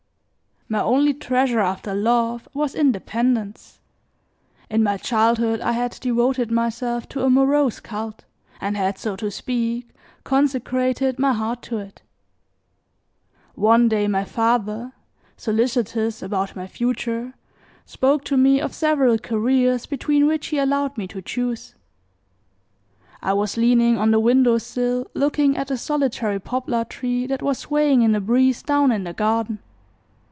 My 0.69 0.79
only 0.81 1.13
treasure 1.13 1.59
after 1.59 1.93
love, 1.93 2.47
was 2.53 2.75
independence. 2.75 3.81
In 4.69 4.81
my 4.83 4.95
childhood 4.95 5.59
I 5.59 5.73
had 5.73 5.99
devoted 5.99 6.49
myself 6.49 7.09
to 7.09 7.25
a 7.25 7.29
morose 7.29 7.81
cult, 7.81 8.23
and 8.61 8.77
had, 8.77 8.97
so 8.97 9.17
to 9.17 9.29
speak, 9.31 9.89
consecrated 10.23 11.19
my 11.19 11.33
heart 11.33 11.61
to 11.63 11.77
it. 11.79 12.01
One 13.55 13.89
day 13.89 14.07
my 14.07 14.23
father, 14.23 14.93
solicitous 15.35 16.21
about 16.21 16.55
my 16.55 16.67
future, 16.67 17.33
spoke 17.85 18.23
to 18.23 18.37
me 18.37 18.61
of 18.61 18.73
several 18.73 19.17
careers 19.17 19.85
between 19.85 20.25
which 20.25 20.47
he 20.47 20.57
allowed 20.57 20.97
me 20.97 21.05
to 21.09 21.21
choose. 21.21 21.75
I 23.21 23.33
was 23.33 23.57
leaning 23.57 23.97
on 23.97 24.11
the 24.11 24.21
window 24.21 24.57
sill, 24.57 25.07
looking 25.13 25.57
at 25.57 25.69
a 25.69 25.75
solitary 25.75 26.39
poplar 26.39 26.85
tree 26.85 27.27
that 27.27 27.41
was 27.41 27.57
swaying 27.57 28.03
in 28.03 28.13
the 28.13 28.21
breeze 28.21 28.63
down 28.63 28.93
in 28.93 29.03
the 29.03 29.11
garden. 29.11 29.59